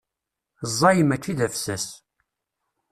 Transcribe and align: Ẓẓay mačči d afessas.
Ẓẓay 0.71 0.99
mačči 1.03 1.33
d 1.37 1.41
afessas. 1.45 1.85